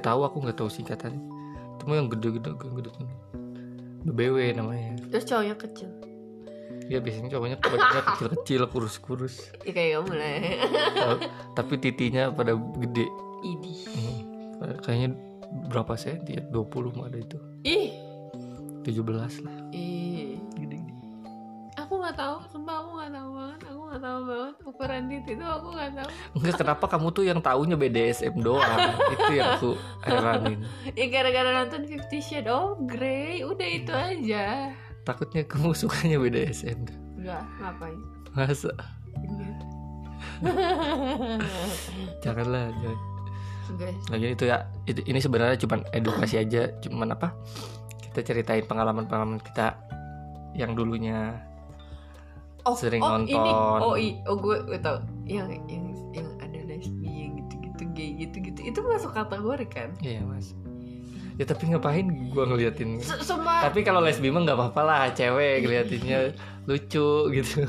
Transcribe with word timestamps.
Gak 0.00 0.08
tahu 0.08 0.20
aku 0.24 0.36
nggak 0.40 0.56
tahu 0.56 0.70
singkatannya. 0.70 1.20
Itu 1.76 1.82
mah 1.84 1.94
yang 1.94 2.08
gede-gede 2.08 2.56
gede 2.56 2.90
BBW 4.02 4.56
namanya. 4.56 4.96
terus 5.06 5.28
cowoknya 5.28 5.56
kecil 5.58 5.92
Ya 6.88 6.98
biasanya 6.98 7.28
cowoknya 7.30 7.56
badannya 7.60 8.02
kecil-kecil, 8.08 8.60
kurus-kurus. 8.66 9.52
ya 9.60 9.70
kayak 9.70 10.00
kamu 10.00 10.12
lah. 10.12 10.36
Ta- 10.90 11.20
Tapi 11.54 11.74
titinya 11.78 12.32
pada 12.32 12.50
gede. 12.56 13.04
Idi 13.42 13.74
Hmm. 13.86 14.18
Kayaknya 14.80 15.08
berapa 15.68 15.92
senti 15.94 16.34
ya? 16.34 16.42
20 16.44 16.64
mah 16.90 17.06
ada 17.06 17.18
itu. 17.18 17.36
ih 17.62 17.92
17 18.80 19.04
lah. 19.38 19.56
ih 19.70 20.40
Gede-gede. 20.56 20.96
aku 21.76 21.92
nggak 21.94 22.16
tahu 22.16 22.36
sumpah 22.48 22.74
aku 22.78 22.90
nggak 22.96 23.12
tahu 23.12 23.28
banget 23.30 23.60
nggak 23.90 24.00
tahu 24.00 24.20
banget 24.22 24.54
ukuran 24.62 25.02
titik 25.04 25.34
itu 25.34 25.42
aku 25.42 25.68
nggak 25.68 25.90
tahu 25.92 26.08
Enggak 26.32 26.54
kenapa 26.56 26.84
kamu 26.86 27.06
tuh 27.10 27.24
yang 27.24 27.38
taunya 27.38 27.74
BDSM 27.74 28.34
doang. 28.38 28.78
itu 29.12 29.32
yang 29.32 29.48
aku 29.52 29.70
heranin. 30.00 30.58
ya 30.92 31.06
gara-gara 31.06 31.50
nonton 31.56 31.82
Fifty 31.84 32.18
Shades 32.18 32.46
of 32.46 32.78
Grey 32.84 33.42
udah 33.42 33.68
itu 33.68 33.90
aja 33.90 34.70
Takutnya 35.02 35.42
kamu 35.42 35.74
sukanya 35.80 36.16
BDSM. 36.16 36.86
enggak 37.16 37.42
ngapain 37.58 37.98
Masa? 38.30 38.70
Enggak. 39.18 39.58
Janganlah, 42.20 42.70
jangan. 42.72 42.98
Enggak. 43.68 43.92
Lagi 44.08 44.26
itu 44.30 44.44
ya, 44.44 44.56
itu- 44.84 45.04
ini 45.04 45.18
sebenarnya 45.18 45.58
cuman 45.58 45.82
edukasi 45.90 46.38
aja, 46.38 46.70
cuman 46.80 47.10
apa? 47.10 47.34
Kita 48.00 48.22
ceritain 48.24 48.64
pengalaman-pengalaman 48.64 49.38
kita 49.40 49.78
yang 50.52 50.74
dulunya 50.74 51.38
oh, 52.64 52.76
Sering 52.76 53.02
oh, 53.02 53.20
nonton. 53.20 53.30
ini 53.30 53.50
oh 53.80 53.94
i 53.96 54.08
oh 54.28 54.36
gue 54.36 54.56
gue 54.66 54.78
tau 54.80 55.00
yang 55.24 55.48
yang 55.68 55.84
yang 56.12 56.28
ada 56.42 56.58
lesbi 56.66 57.08
yang 57.08 57.32
gitu-gitu 57.40 57.82
gay 57.94 58.10
gitu-gitu 58.18 58.60
itu 58.66 58.78
masuk 58.82 59.14
kategori 59.14 59.66
kan? 59.70 59.90
Iya 60.02 60.26
mas. 60.26 60.52
Ya 61.40 61.48
tapi 61.48 61.72
ngapain 61.72 62.04
gua 62.28 62.44
ngeliatin? 62.44 63.00
S- 63.00 63.24
Sumpah 63.24 63.64
Tapi 63.64 63.80
kalau 63.80 64.04
lesbi 64.04 64.28
mah 64.28 64.44
nggak 64.44 64.58
apa-apa 64.60 64.80
lah 64.84 65.02
Cewek 65.16 65.64
ngeliatinnya 65.64 66.36
lucu 66.68 67.32
gitu. 67.32 67.64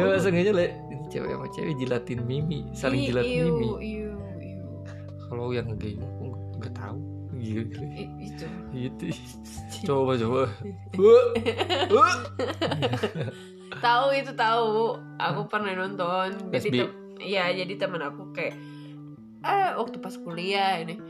Ya 0.00 0.04
aja 0.16 0.52
le 0.52 0.66
Cewek 1.10 1.30
sama 1.32 1.46
cewek 1.50 1.74
jilatin 1.80 2.20
mimi 2.24 2.64
Saling 2.72 3.08
jilat 3.08 3.26
Iu, 3.28 3.56
mimi. 3.56 4.08
Kalau 5.28 5.52
yang 5.52 5.76
gay 5.76 6.00
aku 6.00 6.24
nggak 6.60 6.72
tahu. 6.76 6.98
Gitu 7.40 7.80
itu 8.20 8.44
Gitu 8.70 9.10
Coba 9.86 10.12
coba. 10.18 10.42
Tahu 13.80 14.06
itu 14.12 14.32
tahu. 14.34 14.98
Aku 15.16 15.46
pernah 15.46 15.72
nonton. 15.72 16.34
Jadi 16.52 16.68
tem- 16.84 16.94
iya 17.22 17.48
jadi 17.54 17.78
teman 17.78 18.02
aku 18.02 18.34
kayak 18.34 18.56
eh 19.40 19.72
waktu 19.76 19.96
pas 20.00 20.12
kuliah 20.20 20.84
ini 20.84 21.00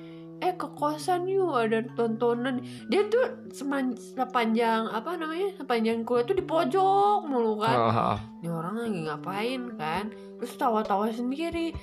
eh 0.41 0.55
ke 0.56 0.69
kosan 0.77 1.27
yuk 1.28 1.53
ada 1.56 1.83
tontonan. 1.98 2.62
Dia 2.88 3.08
tuh 3.11 3.48
seman 3.50 3.97
sepanjang 3.97 4.88
apa 4.88 5.19
namanya 5.19 5.53
sepanjang 5.58 6.05
kuliah 6.06 6.25
tuh 6.25 6.36
di 6.38 6.44
pojok 6.44 7.27
mulu 7.27 7.61
kan. 7.61 7.77
Ah. 7.77 8.19
ini 8.41 8.48
orang 8.48 8.75
lagi 8.86 9.00
ngapain 9.08 9.62
kan? 9.77 10.05
Terus 10.38 10.55
tawa-tawa 10.56 11.11
sendiri. 11.11 11.75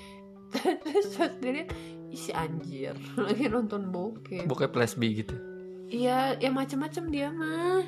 Terus 0.56 1.20
pas 1.20 1.34
dilihat 1.44 1.70
"Ih, 2.08 2.16
si 2.16 2.32
anjir 2.32 2.96
lagi 3.20 3.52
nonton 3.52 3.92
bokep. 3.92 4.48
Bokep 4.48 4.72
lesbi 4.78 5.26
gitu 5.26 5.36
iya 5.88 6.36
ya 6.38 6.50
macam-macam 6.52 7.04
dia 7.12 7.28
mah. 7.32 7.84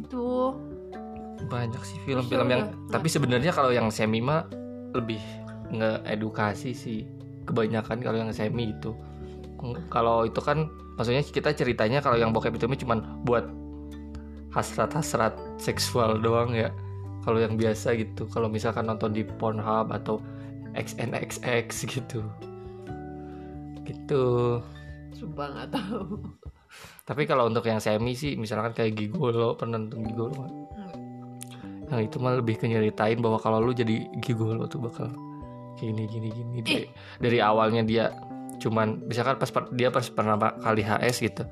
Itu. 0.00 0.56
Banyak 1.50 1.82
sih 1.84 1.98
film-film 2.04 2.48
yang 2.48 2.62
udah. 2.68 2.92
tapi 2.92 3.08
sebenarnya 3.08 3.52
kalau 3.52 3.72
yang 3.72 3.88
semi 3.92 4.20
mah 4.20 4.48
lebih 4.96 5.20
ngeedukasi 5.72 6.72
sih. 6.72 7.06
Kebanyakan 7.44 8.00
kalau 8.00 8.18
yang 8.20 8.32
semi 8.32 8.72
itu. 8.72 8.96
Kalau 9.92 10.24
itu 10.24 10.40
kan 10.40 10.72
maksudnya 10.96 11.20
kita 11.24 11.52
ceritanya 11.52 12.00
kalau 12.00 12.16
yang 12.16 12.32
bokep 12.32 12.56
itu 12.56 12.64
mah 12.64 12.80
cuman 12.80 12.98
buat 13.28 13.44
hasrat-hasrat 14.50 15.36
seksual 15.60 16.18
doang 16.18 16.56
ya. 16.56 16.72
Kalau 17.20 17.36
yang 17.36 17.60
biasa 17.60 17.92
gitu. 18.00 18.24
Kalau 18.32 18.48
misalkan 18.48 18.88
nonton 18.88 19.12
di 19.12 19.22
Pornhub 19.22 19.92
atau 19.92 20.24
XNXX 20.72 21.68
gitu. 21.84 22.24
Gitu 23.84 24.24
sumpah 25.14 25.46
nggak 25.50 25.68
tahu. 25.74 26.02
Tapi 27.08 27.22
kalau 27.26 27.50
untuk 27.50 27.66
yang 27.66 27.82
semi 27.82 28.14
sih 28.14 28.38
misalkan 28.38 28.70
kayak 28.70 28.94
Gigolo 28.94 29.58
pernah 29.58 29.82
nonton 29.82 30.06
Gigolo 30.06 30.32
nggak? 30.34 30.54
Yang 31.90 32.00
itu 32.06 32.16
mah 32.22 32.38
lebih 32.38 32.54
ke 32.54 32.70
nyeritain 32.70 33.18
bahwa 33.18 33.42
kalau 33.42 33.58
lu 33.58 33.74
jadi 33.74 34.06
gigolo 34.22 34.70
tuh 34.70 34.78
bakal 34.78 35.10
gini 35.74 36.06
gini 36.06 36.30
gini. 36.30 36.62
Dari, 36.62 36.86
dari 37.18 37.38
awalnya 37.42 37.82
dia 37.82 38.14
cuman 38.62 39.10
misalkan 39.10 39.42
pas 39.42 39.50
dia 39.74 39.90
pas 39.90 40.06
pertama 40.06 40.54
kali 40.62 40.86
HS 40.86 41.16
gitu 41.24 41.42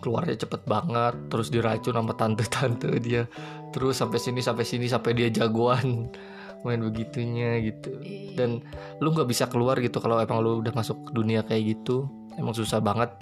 keluarnya 0.00 0.40
cepet 0.40 0.64
banget 0.64 1.14
terus 1.28 1.52
diracun 1.52 1.94
sama 1.98 2.14
tante-tante 2.16 2.90
dia. 3.04 3.28
Terus 3.70 4.00
sampai 4.00 4.18
sini 4.18 4.40
sampai 4.40 4.64
sini 4.64 4.86
sampai 4.88 5.12
dia 5.12 5.28
jagoan 5.28 6.08
main 6.64 6.80
begitunya 6.80 7.60
gitu. 7.60 7.98
Dan 8.34 8.64
lu 8.98 9.12
nggak 9.12 9.28
bisa 9.28 9.46
keluar 9.46 9.76
gitu 9.78 10.00
kalau 10.00 10.18
emang 10.18 10.40
lu 10.40 10.64
udah 10.64 10.72
masuk 10.72 11.12
dunia 11.12 11.44
kayak 11.44 11.76
gitu 11.76 12.08
emang 12.40 12.56
susah 12.56 12.80
banget 12.80 13.12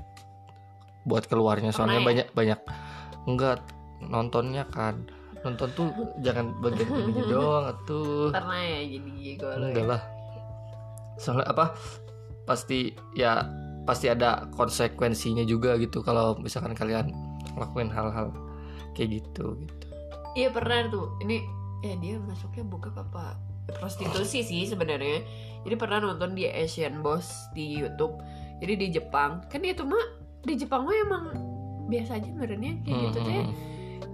buat 1.03 1.27
keluarnya 1.27 1.75
soalnya 1.75 1.99
Pernah 1.99 2.05
ya? 2.05 2.09
banyak 2.09 2.29
banyak. 2.33 2.61
Enggak 3.27 3.59
nontonnya 4.07 4.65
kan. 4.71 5.03
Nonton 5.43 5.69
tuh 5.75 5.89
jangan 6.23 6.55
bagian 6.63 6.91
ini 7.11 7.23
doang 7.33 7.75
tuh 7.87 8.31
pernah 8.31 8.59
ya 8.59 8.81
jadi 8.87 9.11
gigolo 9.19 9.65
enggak 9.75 9.87
lah. 9.87 10.03
Soalnya 11.19 11.47
apa 11.51 11.75
pasti 12.47 12.95
ya 13.19 13.45
pasti 13.85 14.07
ada 14.13 14.47
konsekuensinya 14.53 15.43
juga 15.49 15.75
gitu 15.81 16.05
kalau 16.05 16.37
misalkan 16.39 16.77
kalian 16.77 17.11
lakuin 17.57 17.89
hal-hal 17.89 18.31
kayak 18.93 19.23
gitu 19.23 19.59
gitu. 19.59 19.87
Iya 20.37 20.55
pernah 20.55 20.87
tuh. 20.93 21.19
Ini 21.25 21.37
eh 21.87 21.95
dia 22.03 22.19
masuknya 22.19 22.67
buka 22.67 22.91
apa 22.95 23.39
prostitusi 23.79 24.43
sih 24.45 24.67
sebenarnya. 24.67 25.23
Jadi 25.67 25.75
pernah 25.77 26.01
nonton 26.01 26.33
di 26.35 26.49
Asian 26.49 27.01
Boss 27.05 27.51
di 27.53 27.79
YouTube 27.79 28.17
jadi 28.59 28.75
di 28.75 28.87
Jepang. 28.95 29.43
Kan 29.51 29.63
itu 29.65 29.83
mah 29.83 30.05
di 30.45 30.55
Jepang 30.55 30.87
mah 30.87 30.97
emang 30.97 31.25
biasa 31.89 32.19
aja 32.19 32.29
sebenarnya. 32.29 32.73
Kayak 32.85 33.01
gitu 33.11 33.21
teh. 33.25 33.43
Hmm, 33.43 33.55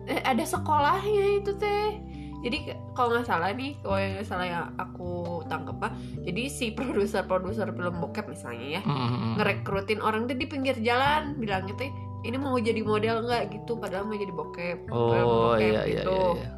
Eh, 0.05 0.21
ada 0.21 0.44
sekolahnya 0.44 1.41
itu 1.41 1.53
teh. 1.56 1.97
Jadi 2.44 2.77
kalau 2.93 3.16
nggak 3.16 3.25
salah 3.25 3.56
nih 3.56 3.72
kalau 3.81 3.97
yang 3.97 4.21
nggak 4.21 4.28
salah 4.28 4.44
yang 4.44 4.65
aku 4.77 5.41
tangkep 5.49 5.81
pak 5.81 5.97
jadi 6.28 6.43
si 6.53 6.77
produser 6.77 7.25
produser 7.25 7.72
film 7.72 8.05
bokep 8.05 8.28
misalnya 8.28 8.77
ya 8.77 8.81
hmm, 8.84 8.93
hmm, 8.93 9.09
hmm. 9.09 9.32
ngerekrutin 9.41 10.00
orang 10.05 10.28
tuh 10.28 10.37
di 10.37 10.44
pinggir 10.44 10.76
jalan. 10.84 11.41
Bilangnya 11.41 11.72
teh 11.81 11.88
ini 12.28 12.37
mau 12.37 12.53
jadi 12.61 12.84
model 12.84 13.25
nggak? 13.25 13.49
Gitu 13.49 13.81
padahal 13.81 14.05
mau 14.05 14.16
jadi 14.21 14.32
bokep. 14.37 14.78
Oh 14.93 15.56
bokep 15.56 15.72
iya 15.72 15.82
iya 15.88 16.03
gitu. 16.05 16.12
iya, 16.12 16.28
iya. 16.37 16.50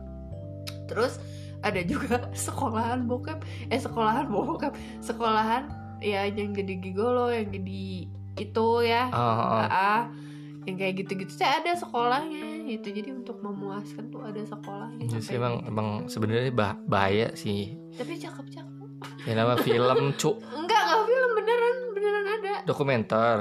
terus 0.91 1.23
ada 1.63 1.81
juga 1.87 2.27
sekolahan 2.51 3.07
bokep. 3.07 3.39
Eh 3.71 3.79
sekolahan 3.79 4.27
bokep. 4.27 4.75
Sekolahan 4.99 5.71
ya 6.07 6.23
yang 6.31 6.55
jadi 6.55 6.75
gigolo 6.79 7.35
yang 7.35 7.51
jadi 7.51 7.83
itu 8.37 8.69
ya. 8.87 9.11
Ah, 9.11 9.19
ah, 9.19 9.41
ah. 9.43 9.69
ah 9.71 10.03
yang 10.67 10.77
kayak 10.83 10.95
gitu-gitu 10.99 11.31
saya 11.31 11.63
ada 11.63 11.79
sekolahnya 11.79 12.67
itu 12.67 12.91
jadi 12.91 13.15
untuk 13.15 13.39
memuaskan 13.39 14.11
tuh 14.11 14.27
ada 14.27 14.43
sekolahnya 14.43 15.07
Jadi 15.07 15.23
sampai 15.23 15.39
emang 15.39 15.55
gitu. 15.63 15.71
emang 15.71 15.89
sebenarnya 16.11 16.51
bah- 16.51 16.79
bahaya 16.91 17.31
sih. 17.39 17.79
Tapi 17.95 18.19
cakep-cakep. 18.19 18.91
Ya 19.31 19.33
nama 19.39 19.55
film 19.67 19.99
cuk 20.19 20.37
enggak 20.43 20.83
enggak 20.83 21.03
film 21.07 21.31
beneran 21.39 21.77
beneran 21.95 22.25
ada. 22.27 22.55
Dokumenter. 22.67 23.37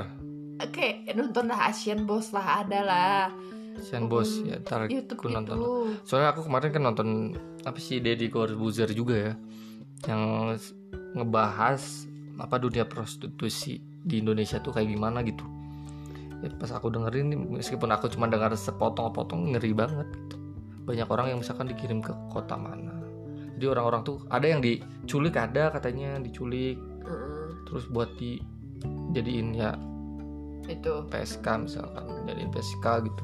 Oke 0.61 1.01
nonton 1.17 1.49
lah 1.49 1.73
Asian 1.73 2.05
Boss 2.05 2.29
lah 2.29 2.61
ada 2.61 2.79
lah. 2.85 3.21
Sian 3.75 4.07
Bos 4.07 4.39
ya 4.45 4.55
ntar 4.63 4.87
YouTube 4.87 5.19
aku 5.19 5.27
nonton. 5.27 5.57
gitu. 5.59 5.73
Soalnya 6.07 6.31
aku 6.31 6.47
kemarin 6.47 6.69
kan 6.71 6.83
nonton 6.85 7.09
apa 7.67 7.75
sih 7.75 7.99
Deddy 7.99 8.31
Corbuzier 8.31 8.87
juga 8.95 9.15
ya. 9.17 9.33
Yang 10.07 10.23
ngebahas 11.17 12.07
apa 12.39 12.59
dunia 12.59 12.83
prostitusi 12.83 13.79
di 13.81 14.19
Indonesia 14.19 14.59
tuh 14.59 14.75
kayak 14.75 14.91
gimana 14.91 15.23
gitu. 15.23 15.45
Ya, 16.43 16.51
pas 16.59 16.69
aku 16.75 16.91
dengerin 16.91 17.31
meskipun 17.55 17.89
aku 17.95 18.11
cuma 18.11 18.27
dengar 18.27 18.51
sepotong-potong 18.53 19.55
ngeri 19.55 19.71
banget 19.71 20.07
gitu. 20.13 20.37
banyak 20.85 21.09
orang 21.09 21.33
yang 21.33 21.39
misalkan 21.41 21.65
dikirim 21.65 21.97
ke 22.03 22.13
kota 22.29 22.53
mana. 22.53 22.93
Jadi 23.57 23.65
orang-orang 23.65 24.05
tuh 24.05 24.21
ada 24.29 24.45
yang 24.45 24.61
diculik 24.61 25.33
ada 25.33 25.73
katanya 25.73 26.21
diculik. 26.21 26.77
Terus 27.65 27.89
buat 27.89 28.13
di 28.21 28.37
jadiin 29.15 29.57
ya 29.57 29.73
itu. 30.69 30.93
PSK 31.09 31.45
misalkan 31.65 32.05
jadiin 32.29 32.53
PSK 32.53 32.85
gitu. 33.09 33.23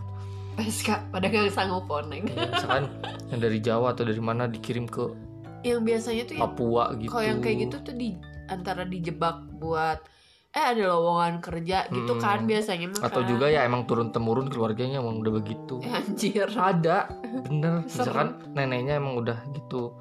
PSK 0.58 0.90
pada 1.14 1.26
gak 1.32 1.48
sanggup 1.54 1.88
poneng 1.88 2.28
Ya, 2.28 2.50
misalkan 2.50 2.90
yang 3.32 3.40
dari 3.40 3.60
Jawa 3.64 3.94
atau 3.96 4.04
dari 4.04 4.20
mana 4.20 4.50
dikirim 4.50 4.90
ke 4.90 5.14
yang 5.62 5.86
biasanya 5.86 6.26
tuh 6.26 6.36
yang 6.42 6.44
Papua 6.50 6.98
gitu. 6.98 7.14
kalau 7.14 7.24
yang 7.24 7.40
kayak 7.40 7.58
gitu 7.70 7.76
tuh 7.86 7.94
di 7.94 8.18
antara 8.52 8.84
dijebak 8.84 9.48
buat 9.56 10.04
eh 10.52 10.66
ada 10.68 10.92
lowongan 10.92 11.40
kerja 11.40 11.88
gitu 11.88 12.12
Hmm. 12.12 12.20
kan 12.20 12.44
biasanya 12.44 12.92
mah 12.92 13.08
atau 13.08 13.24
kan. 13.24 13.30
juga 13.32 13.48
ya 13.48 13.64
emang 13.64 13.88
turun 13.88 14.12
temurun 14.12 14.52
keluarganya 14.52 15.00
emang 15.00 15.24
udah 15.24 15.34
begitu. 15.34 15.80
Eh, 15.80 15.96
anjir. 16.04 16.52
Ada. 16.52 17.08
Bener. 17.48 17.82
Misalkan 17.88 18.36
neneknya 18.52 19.00
emang 19.00 19.16
udah 19.16 19.40
gitu. 19.56 19.96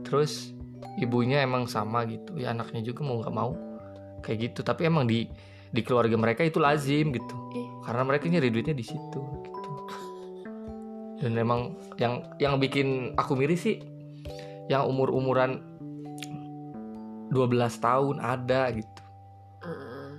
Terus 0.00 0.56
ibunya 0.96 1.44
emang 1.44 1.68
sama 1.68 2.08
gitu. 2.08 2.40
Ya 2.40 2.56
anaknya 2.56 2.80
juga 2.82 3.04
mau 3.04 3.20
nggak 3.20 3.34
mau. 3.36 3.52
Kayak 4.24 4.38
gitu. 4.50 4.60
Tapi 4.64 4.88
emang 4.88 5.04
di 5.04 5.28
di 5.68 5.80
keluarga 5.84 6.16
mereka 6.16 6.40
itu 6.40 6.56
lazim 6.56 7.12
gitu. 7.12 7.36
Ih. 7.52 7.68
karena 7.84 8.02
mereka 8.02 8.26
nyari 8.26 8.48
duitnya 8.48 8.72
di 8.72 8.82
situ 8.82 9.20
gitu. 9.44 9.70
Dan 11.16 11.32
emang 11.36 11.76
yang 11.96 12.24
yang 12.36 12.56
bikin 12.56 13.12
aku 13.14 13.36
miris 13.36 13.60
sih 13.62 13.76
yang 14.66 14.84
umur 14.84 15.08
umuran 15.08 15.75
12 17.36 17.84
tahun 17.84 18.16
ada 18.16 18.72
gitu. 18.72 19.02
Heeh. 19.60 20.10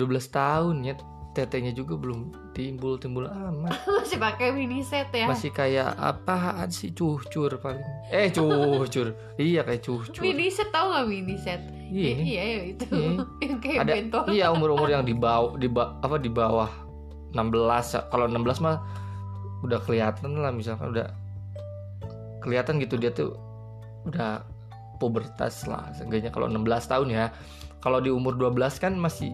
12 0.00 0.08
tahun 0.32 0.76
ya 0.80 0.94
tetenya 1.36 1.70
juga 1.70 1.94
belum 1.94 2.32
timbul 2.56 2.96
timbul 2.96 3.28
amat. 3.28 3.76
Masih 4.00 4.18
pakai 4.18 4.50
mini 4.50 4.80
set 4.80 5.12
ya? 5.12 5.28
Masih 5.28 5.52
kayak 5.52 5.92
apaan 5.94 6.72
sih 6.72 6.90
cucur 6.90 7.60
paling. 7.60 7.84
Eh 8.08 8.32
cucur 8.32 9.12
iya 9.36 9.62
kayak 9.62 9.84
cucur 9.84 10.24
mini 10.24 10.48
set 10.48 10.72
tau 10.72 10.90
gak 10.90 11.06
mini 11.06 11.36
set? 11.36 11.60
Iya. 11.92 12.08
Iya 12.08 12.16
iya 12.24 12.42
ya, 12.42 12.62
itu. 12.74 12.84
Iya. 12.90 13.10
kayak 13.62 13.78
ada 13.84 13.92
bentol. 13.94 14.24
iya 14.32 14.46
umur 14.50 14.72
umur 14.74 14.88
yang 14.88 15.04
di 15.10 15.14
bawah 15.14 15.54
di 15.60 15.68
ba- 15.68 15.94
apa 16.00 16.16
di 16.18 16.32
bawah 16.32 16.70
16 17.36 18.08
kalau 18.08 18.24
16 18.24 18.64
mah 18.64 18.80
udah 19.62 19.78
kelihatan 19.84 20.38
lah 20.40 20.48
misalkan 20.54 20.96
udah 20.96 21.12
kelihatan 22.40 22.78
gitu 22.78 22.94
dia 22.96 23.10
tuh 23.10 23.34
udah 24.06 24.42
pubertas 24.98 25.66
lah 25.70 25.90
seenggaknya 25.94 26.30
kalau 26.34 26.50
16 26.50 26.90
tahun 26.90 27.08
ya. 27.10 27.26
Kalau 27.78 28.02
di 28.02 28.10
umur 28.10 28.34
12 28.34 28.82
kan 28.82 28.98
masih 28.98 29.30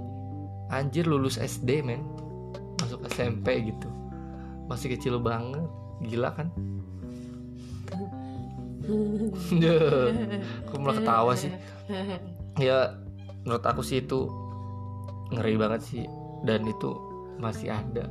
anjir 0.68 1.08
lulus 1.08 1.40
SD 1.40 1.80
men. 1.80 2.04
Masuk 2.80 3.00
SMP 3.08 3.72
gitu. 3.72 3.88
Masih 4.68 4.92
kecil 4.96 5.16
banget 5.20 5.64
gila 6.04 6.30
kan? 6.36 6.52
Kok 10.68 10.78
malah 10.80 10.96
ketawa 11.00 11.32
sih? 11.32 11.52
Ya 12.60 13.00
menurut 13.48 13.64
aku 13.64 13.80
sih 13.80 14.04
itu 14.04 14.28
ngeri 15.32 15.56
banget 15.56 15.80
sih. 15.84 16.04
Dan 16.44 16.68
itu 16.68 16.92
masih 17.40 17.72
ada 17.72 18.04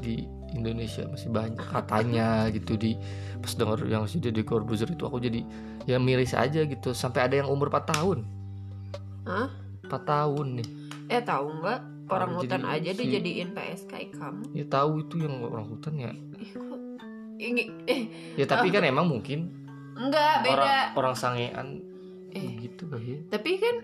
di 0.00 0.24
Indonesia 0.56 1.04
masih 1.04 1.28
banyak 1.28 1.60
katanya 1.62 2.28
gitu 2.48 2.74
di 2.74 2.96
pas 3.36 3.52
dengar 3.52 3.78
yang 3.82 4.04
si 4.04 4.16
Deddy 4.16 4.42
Corbuzier 4.42 4.88
itu 4.88 5.02
aku 5.02 5.18
jadi 5.18 5.44
ya 5.84 5.96
miris 5.96 6.32
aja 6.32 6.62
gitu. 6.62 6.90
Sampai 6.90 7.22
ada 7.22 7.36
yang 7.36 7.46
umur 7.46 7.68
4 7.68 7.84
tahun. 7.88 8.18
Hah? 9.22 9.48
4 9.82 9.92
tahun 10.02 10.46
nih. 10.56 10.68
Eh 11.08 11.20
tahu 11.20 11.60
nggak? 11.60 11.80
Orang 12.06 12.30
Jadi 12.32 12.40
hutan 12.40 12.62
aja 12.64 12.90
si- 12.90 12.98
dijadiin 13.00 13.50
PSK 13.50 13.92
kamu. 14.12 14.42
Ya 14.52 14.64
tahu 14.64 15.02
itu 15.02 15.18
yang 15.18 15.42
orang 15.42 15.66
hutan 15.66 15.94
ya. 15.96 16.12
Kok 16.48 16.78
ini 17.36 17.62
eh. 17.84 18.02
Ya 18.34 18.46
tapi 18.46 18.70
kan 18.70 18.86
emang 18.88 19.06
mungkin 19.06 19.50
enggak 19.92 20.42
beda. 20.42 20.54
orang 20.54 20.74
orang 20.94 21.14
sangean 21.14 21.68
Eh. 22.30 22.46
gitu 22.60 22.86
kali 22.86 23.06
ya. 23.08 23.18
Tapi 23.28 23.50
kan 23.56 23.76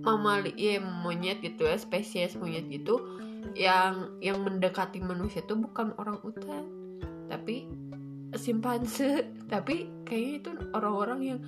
mamalia 0.00 0.54
ya, 0.54 0.78
monyet 0.78 1.40
gitu 1.40 1.62
ya 1.62 1.74
spesies 1.74 2.32
monyet 2.34 2.64
gitu 2.66 2.96
yang 3.54 4.18
yang 4.18 4.42
mendekati 4.42 4.98
manusia 5.04 5.44
tuh 5.44 5.60
bukan 5.60 5.94
orang 6.00 6.18
utan 6.26 6.66
tapi 7.30 7.70
simpanse. 8.34 9.26
Tapi 9.52 10.02
kayaknya 10.02 10.32
itu 10.42 10.50
orang-orang 10.74 11.20
yang 11.22 11.38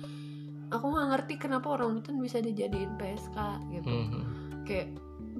aku 0.71 0.85
nggak 0.87 1.07
ngerti 1.11 1.33
kenapa 1.35 1.67
orang 1.75 1.99
utan 1.99 2.15
bisa 2.21 2.39
dijadiin 2.39 2.95
PSK 2.95 3.37
gitu. 3.75 3.89
Mhm. 3.89 4.21
kayak 4.63 4.87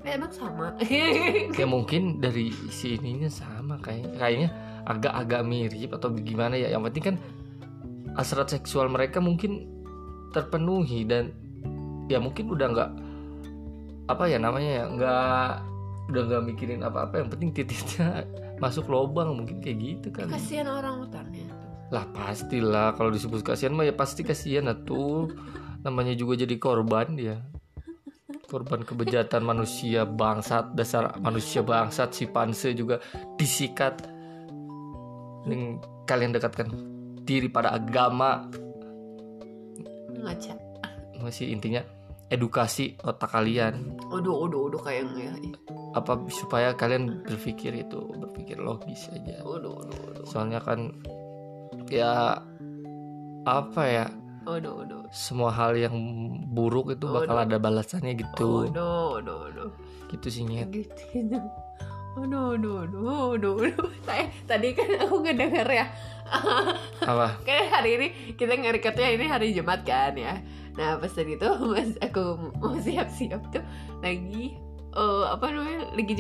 emang 0.04 0.34
sama? 0.34 0.74
Ya 1.60 1.68
mungkin 1.70 2.18
dari 2.18 2.50
si 2.74 2.98
ininya 2.98 3.30
sama 3.30 3.78
kayak 3.78 4.18
kayaknya 4.18 4.50
agak-agak 4.90 5.42
mirip 5.46 5.96
atau 5.96 6.12
gimana 6.18 6.58
ya. 6.58 6.74
Yang 6.74 6.84
penting 6.92 7.04
kan 7.14 7.16
hasrat 8.18 8.50
seksual 8.50 8.90
mereka 8.90 9.22
mungkin 9.22 9.70
terpenuhi 10.34 11.06
dan 11.06 11.32
ya 12.10 12.18
mungkin 12.18 12.50
udah 12.50 12.68
nggak 12.74 12.92
apa 14.10 14.24
ya 14.26 14.42
namanya 14.42 14.72
ya 14.82 14.84
nggak 14.90 15.52
udah 16.10 16.22
nggak 16.26 16.44
mikirin 16.50 16.82
apa-apa 16.82 17.22
yang 17.22 17.30
penting 17.30 17.50
titiknya 17.54 18.26
masuk 18.64 18.90
lubang 18.90 19.38
mungkin 19.38 19.62
kayak 19.62 19.78
gitu 19.78 20.08
kan. 20.10 20.28
Kasihan 20.28 20.68
orang 20.68 21.06
utannya 21.06 21.46
tuh 21.46 21.70
lah 21.90 22.06
pastilah. 22.14 22.94
Kalau 22.94 23.10
disebut 23.10 23.42
kasihan 23.42 23.74
mah 23.74 23.86
ya 23.86 23.94
pasti 23.94 24.22
kasihan 24.22 24.70
tuh. 24.86 25.30
Namanya 25.82 26.14
juga 26.14 26.38
jadi 26.38 26.56
korban 26.62 27.18
dia. 27.18 27.42
Korban 28.50 28.82
kebejatan 28.82 29.46
manusia 29.46 30.06
bangsat 30.06 30.74
dasar 30.74 31.18
manusia 31.22 31.62
bangsat 31.62 32.14
si 32.14 32.26
panse 32.30 32.74
juga 32.74 33.02
disikat. 33.38 34.06
Mending 35.46 35.82
kalian 36.06 36.34
dekatkan 36.34 36.70
diri 37.26 37.50
pada 37.50 37.74
agama. 37.74 38.50
Ngaca. 40.14 40.54
Masih 41.22 41.54
intinya 41.54 41.82
edukasi 42.30 42.98
otak 43.02 43.34
kalian. 43.34 43.98
Udah 44.14 44.36
udah 44.50 44.60
udah 44.74 44.82
kayak 44.82 45.10
ya 45.18 45.34
apa 45.98 46.22
supaya 46.30 46.78
kalian 46.78 47.26
berpikir 47.26 47.74
itu 47.74 48.00
berpikir 48.18 48.62
logis 48.62 49.10
aja. 49.10 49.42
Udah 49.42 49.74
udah 49.86 49.98
udah 50.14 50.24
soalnya 50.30 50.62
kan 50.62 50.94
ya 51.90 52.38
apa 53.46 53.84
ya? 53.86 54.06
Udah 54.46 54.74
udah 54.86 55.00
semua 55.10 55.50
hal 55.50 55.74
yang 55.74 55.96
buruk 56.54 56.94
itu 56.94 57.06
bakal 57.10 57.38
ada 57.42 57.58
balasannya 57.58 58.14
gitu. 58.18 58.70
Udah 58.70 59.22
udah 59.22 59.38
udah 59.54 59.68
gitu 60.14 60.28
sih 60.30 60.44
Nyet. 60.46 60.70
gitu 60.70 61.02
gitu. 61.14 61.38
Aduh, 62.20 62.58
aduh, 62.58 62.84
aduh, 62.84 63.38
aduh, 63.38 63.56
aduh. 63.64 63.90
Tadi, 64.04 64.26
tadi 64.50 64.68
kan 64.74 64.90
aku 64.98 65.22
ngedenger 65.24 65.68
ya. 65.70 65.86
Apa? 67.10 67.38
Kan 67.46 67.70
hari 67.70 67.90
ini 67.96 68.08
kita 68.36 68.58
ngerekatnya 68.58 69.08
ini 69.14 69.26
hari 69.30 69.54
Jumat 69.54 69.86
kan 69.86 70.18
ya. 70.18 70.42
Nah 70.78 70.96
pas 70.96 71.12
tadi 71.12 71.36
itu 71.36 71.50
mas 71.68 71.96
aku 72.06 72.54
mau 72.60 72.76
siap-siap 72.78 73.42
tuh 73.52 73.64
lagi 74.00 74.56
eh, 74.92 75.24
Apa 75.28 75.46
namanya, 75.50 75.90
lagi 75.94 76.14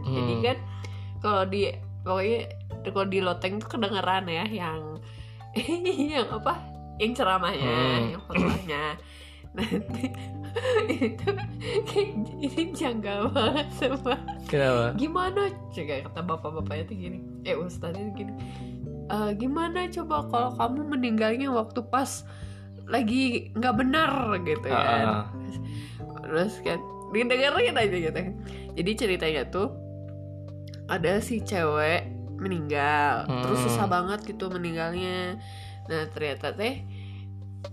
Jadi 0.00 0.34
Hmm. 0.34 0.42
kan 0.42 0.56
kalau 1.20 1.42
di, 1.44 1.68
pokoknya 2.00 2.38
kalau 2.86 3.06
di 3.06 3.18
loteng 3.20 3.54
tuh 3.58 3.68
kedengeran 3.68 4.24
ya 4.24 4.44
Yang, 4.46 4.80
yang 6.16 6.28
apa, 6.30 6.54
yang 6.96 7.12
ceramahnya, 7.12 7.70
Hmm. 7.70 8.10
yang 8.12 8.22
khotbahnya. 8.22 8.84
Nanti 9.50 10.04
itu 11.10 11.26
kayak 11.84 12.10
ini 12.38 12.62
janggal 12.70 13.30
banget 13.30 13.66
sama 13.74 14.14
kenapa? 14.46 14.94
Gimana? 14.94 15.50
Coba 15.70 15.94
kata 16.06 16.20
bapak-bapaknya 16.22 16.84
tuh 16.86 16.96
gini. 16.96 17.18
Eh 17.42 17.54
ustadznya 17.54 18.10
tuh 18.10 18.14
gini. 18.16 18.32
"Eh, 19.06 19.30
gimana 19.34 19.90
coba 19.90 20.26
kalau 20.26 20.50
kamu 20.54 20.80
meninggalnya 20.88 21.50
waktu 21.50 21.82
pas 21.82 22.22
lagi 22.86 23.50
nggak 23.54 23.74
benar 23.74 24.10
gitu 24.42 24.66
kan. 24.66 25.06
Ah. 25.06 25.26
terus 26.20 26.58
kan 26.62 26.78
didengerin 27.10 27.74
aja 27.74 27.96
gitu 28.02 28.20
jadi 28.72 28.90
ceritanya 28.94 29.42
tuh 29.46 29.74
ada 30.86 31.18
si 31.18 31.40
cewek 31.40 32.06
meninggal 32.34 33.28
terus 33.44 33.58
Hmm. 33.58 33.66
susah 33.68 33.86
banget 33.86 34.20
gitu 34.24 34.48
meninggalnya 34.48 35.36
nah 35.86 36.06
ternyata 36.08 36.50
teh 36.52 36.80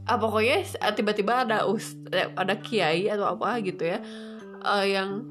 ah 0.04 0.18
pokoknya 0.18 0.62
ah, 0.78 0.92
tiba-tiba 0.92 1.46
ada 1.46 1.64
us 1.64 1.96
eh, 2.10 2.28
ada 2.34 2.58
kiai 2.58 3.08
atau 3.08 3.30
apa 3.30 3.62
gitu 3.62 3.88
ya 3.88 4.04
eh, 4.60 4.86
yang 4.92 5.24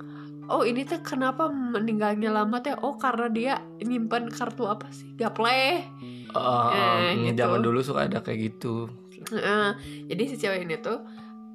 oh 0.46 0.62
ini 0.62 0.82
teh 0.82 0.96
kenapa 0.98 1.46
meninggalnya 1.46 2.30
lama 2.30 2.56
teh 2.58 2.72
oh 2.76 2.96
karena 2.96 3.26
dia 3.28 3.54
nyimpan 3.78 4.30
kartu 4.30 4.64
apa 4.64 4.86
sih 4.88 5.12
gaple 5.14 5.50
ah, 6.32 6.70
Eh, 6.70 7.12
hmm, 7.12 7.22
gitu. 7.26 7.36
zaman 7.36 7.60
dulu 7.60 7.82
suka 7.82 8.06
ada 8.06 8.20
kayak 8.20 8.54
gitu 8.54 8.88
Heeh. 9.26 9.74
jadi 10.06 10.22
si 10.24 10.34
cewek 10.36 10.64
ini 10.64 10.78
tuh 10.78 11.02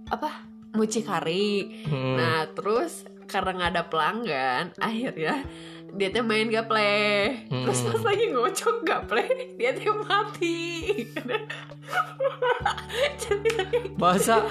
apa 0.08 0.51
mucikari. 0.72 1.84
Hmm. 1.86 2.16
Nah 2.18 2.48
terus 2.52 3.04
karena 3.28 3.52
nggak 3.56 3.72
ada 3.72 3.84
pelanggan 3.88 4.64
Akhirnya 4.76 5.48
dia 5.92 6.08
tuh 6.08 6.24
main 6.24 6.48
gaple. 6.48 6.92
Terus 7.48 7.80
Hmm. 7.80 7.88
pas 7.92 8.02
lagi 8.08 8.26
ngocok 8.32 8.78
gaple 8.84 9.24
Dia 9.60 9.72
tuh 9.76 9.96
mati. 10.04 10.60
Ceritanya 13.20 13.80
masa 14.00 14.44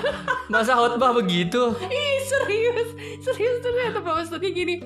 masa 0.47 0.73
khotbah 0.77 1.13
begitu? 1.13 1.73
Ih, 1.81 2.19
serius. 2.25 2.89
Serius 3.21 3.57
ternyata 3.61 4.01
Pak 4.01 4.15
Ustadznya 4.21 4.51
gini 4.53 4.77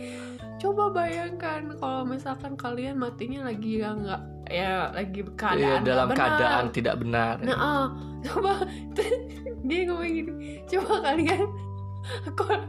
Coba 0.64 0.88
bayangkan 0.88 1.76
kalau 1.76 2.08
misalkan 2.08 2.56
kalian 2.56 2.96
matinya 2.96 3.52
lagi 3.52 3.84
ya 3.84 3.92
nggak 3.92 4.22
ya 4.48 4.88
lagi 4.96 5.20
keadaan 5.36 5.60
nggak 5.60 5.84
dalam 5.84 6.08
benar. 6.08 6.16
keadaan 6.16 6.64
tidak 6.72 6.94
benar 7.04 7.34
Nah, 7.44 7.56
ah, 7.60 7.86
coba 8.24 8.64
dia 9.68 9.80
ngomong 9.84 10.08
gini, 10.08 10.32
coba 10.64 11.04
kalian 11.04 11.44
kalau 12.40 12.64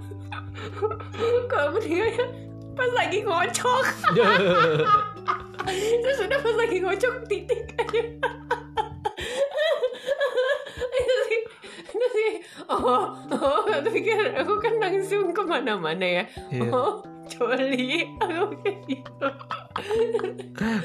kalau 1.47 1.67
meninggalnya 1.79 2.27
pas 2.75 2.91
lagi 2.91 3.23
ngocok, 3.23 3.85
terus 6.03 6.19
udah 6.27 6.39
pas 6.43 6.55
lagi 6.59 6.77
ngocok 6.83 7.15
titik 7.31 7.63
aja. 7.79 8.03
Oh, 12.65 13.13
oh, 13.31 13.61
aku 13.69 13.89
pikir 13.93 14.35
aku 14.35 14.59
kan 14.59 14.75
langsung 14.81 15.31
ke 15.31 15.43
mana-mana 15.45 16.03
ya. 16.03 16.23
Iya. 16.51 16.67
Oh, 16.73 17.05
coli, 17.27 18.05
aku 18.23 18.43
kayak 18.61 18.77
gitu. 18.87 19.27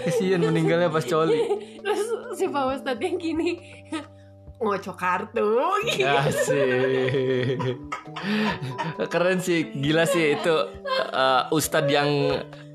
kesian 0.02 0.42
meninggalnya 0.42 0.90
pas 0.90 1.04
coli 1.06 1.38
Terus 1.84 2.02
si 2.34 2.44
Pak 2.50 2.64
Ustadz 2.74 3.02
yang 3.02 3.16
gini 3.16 3.50
ngocok 4.60 4.96
kartu 5.00 5.56
gitu. 5.88 6.04
Asik. 6.28 7.56
Keren 9.08 9.40
sih, 9.40 9.72
gila 9.72 10.04
sih 10.04 10.36
itu 10.36 10.52
uh, 11.16 11.48
ustadz 11.48 11.88
yang 11.88 12.10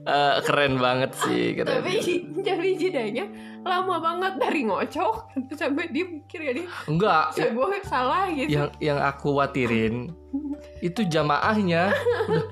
uh, 0.05 0.41
keren 0.41 0.81
banget 0.81 1.11
sih 1.13 1.53
keren. 1.57 1.81
tapi 1.81 1.93
tapi 2.41 2.77
jedanya 2.77 3.25
lama 3.65 3.97
banget 3.97 4.33
dari 4.37 4.61
ngocok 4.69 5.33
sampai 5.57 5.89
dia 5.89 6.05
mikir 6.05 6.39
ya 6.41 6.51
dia 6.53 6.67
Enggak, 6.85 7.33
saya 7.33 7.49
gue 7.49 7.65
salah 7.85 8.29
gitu 8.29 8.49
yang 8.49 8.69
yang 8.77 8.99
aku 9.01 9.33
khawatirin 9.33 10.13
itu 10.85 11.01
jamaahnya 11.09 11.89
udah 12.29 12.45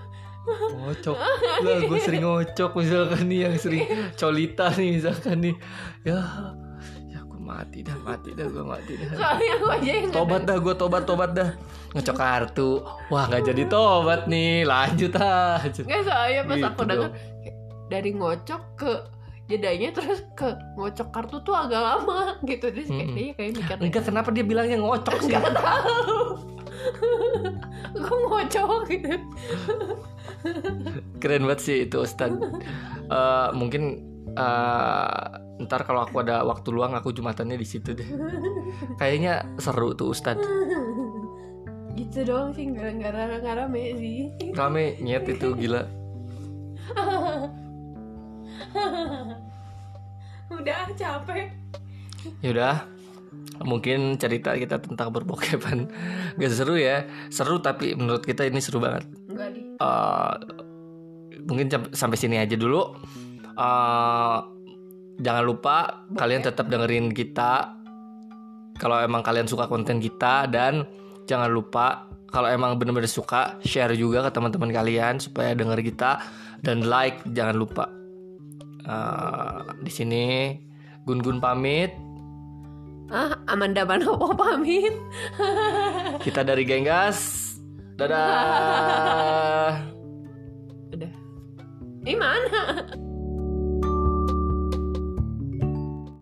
ngocok. 0.51 1.15
Lah 1.63 1.77
gue 1.87 1.99
sering 2.03 2.23
ngocok 2.27 2.71
misalkan 2.75 3.23
nih 3.31 3.39
yang 3.47 3.55
sering 3.55 3.83
colita 4.19 4.67
nih 4.75 4.89
misalkan 4.99 5.37
nih. 5.39 5.55
Ya 6.03 6.19
ya 7.07 7.19
gue 7.23 7.39
mati 7.39 7.79
dah 7.85 7.97
mati 8.03 8.35
dah 8.35 8.47
gue 8.51 8.65
mati 8.65 8.93
dah. 8.99 9.15
Soalnya 9.15 9.53
gue 9.55 9.71
aja 9.71 9.91
yang 9.91 10.05
tobat 10.11 10.41
dah 10.43 10.57
gue 10.59 10.73
tobat 10.75 11.03
tobat 11.07 11.31
dah. 11.31 11.49
Ngecok 11.95 12.15
kartu. 12.17 12.83
Wah 13.07 13.23
nggak 13.31 13.43
jadi 13.53 13.63
tobat 13.71 14.27
nih. 14.27 14.67
Lanjut 14.67 15.13
aja 15.15 15.81
nggak 15.81 16.01
soalnya 16.03 16.41
pas 16.43 16.57
Gitu 16.59 16.67
aku 16.67 16.81
kayak 16.83 17.13
dari 17.91 18.11
ngocok 18.15 18.61
ke 18.79 18.91
jedanya 19.43 19.91
terus 19.91 20.23
ke 20.39 20.55
ngocok 20.79 21.07
kartu 21.11 21.37
tuh 21.43 21.55
agak 21.55 21.83
lama 21.83 22.39
gitu. 22.47 22.67
Terus 22.67 22.89
kayak 22.91 23.07
Mm-mm. 23.11 23.17
dia 23.19 23.33
kayak 23.35 23.51
mikir 23.59 23.75
enggak 23.79 24.03
kenapa 24.07 24.29
dia 24.31 24.43
bilangnya 24.43 24.77
ngocok 24.79 25.17
sih? 25.23 25.35
Nggak 25.35 25.55
tahu 25.55 26.19
gue 27.93 28.17
ngocok 28.27 28.81
gitu. 28.89 29.11
Keren 31.21 31.47
banget 31.47 31.59
sih 31.61 31.77
itu 31.87 32.03
Ustad 32.03 32.35
Eh, 33.03 33.49
mungkin 33.53 33.83
eh, 34.33 35.21
ntar 35.63 35.85
kalau 35.85 36.07
aku 36.07 36.23
ada 36.25 36.41
waktu 36.47 36.73
luang 36.73 36.97
aku 36.97 37.13
jumatannya 37.13 37.59
di 37.59 37.67
situ 37.67 37.93
deh. 37.93 38.07
Kayaknya 38.97 39.45
seru 39.59 39.93
tuh 39.93 40.15
Ustad 40.15 40.39
gitu 41.93 42.25
doang 42.25 42.49
sih 42.57 42.65
nggak 42.73 42.89
nggak 42.97 43.45
nggak 43.45 43.55
rame 43.57 43.93
sih. 44.01 44.33
Rame 44.57 44.97
nyet 44.97 45.29
itu 45.29 45.53
gila. 45.53 45.85
Udah 50.49 50.89
capek. 50.97 51.53
Yaudah 52.41 52.92
mungkin 53.63 54.19
cerita 54.19 54.55
kita 54.55 54.79
tentang 54.83 55.09
berbokepan 55.11 55.87
gak 56.39 56.51
seru 56.53 56.75
ya. 56.77 57.07
Seru 57.31 57.59
tapi 57.59 57.95
menurut 57.95 58.23
kita 58.23 58.45
ini 58.47 58.59
seru 58.59 58.83
banget. 58.83 59.07
Eh, 59.79 60.33
mungkin 61.47 61.67
sam- 61.71 61.91
sampai 61.91 62.17
sini 62.19 62.35
aja 62.39 62.55
dulu. 62.55 62.93
Eh, 63.55 64.37
jangan 65.23 65.43
lupa 65.43 66.05
kalian 66.15 66.43
tetap 66.43 66.67
dengerin 66.67 67.13
kita 67.13 67.79
kalau 68.77 68.97
emang 68.99 69.23
kalian 69.23 69.47
suka 69.47 69.65
konten 69.65 69.97
kita. 70.03 70.45
Dan 70.51 70.85
jangan 71.25 71.49
lupa 71.49 72.07
kalau 72.29 72.49
emang 72.49 72.77
bener-bener 72.77 73.09
suka 73.09 73.57
share 73.63 73.93
juga 73.95 74.27
ke 74.27 74.31
teman-teman 74.35 74.69
kalian 74.69 75.17
supaya 75.17 75.55
denger 75.57 75.81
kita. 75.81 76.21
Dan 76.63 76.85
like 76.87 77.23
jangan 77.33 77.55
lupa. 77.57 77.87
Eh, 78.83 79.59
di 79.79 79.91
sini 79.91 80.25
Gun-gun 81.03 81.43
pamit 81.43 81.91
ah 83.13 83.37
Amanda 83.45 83.85
Manopo 83.85 84.33
pamit. 84.33 84.97
Kita 86.25 86.41
dari 86.41 86.65
Genggas 86.65 87.53
dadah. 87.95 89.77
Udah. 90.97 91.13
Di 92.03 92.13
mana 92.17 92.83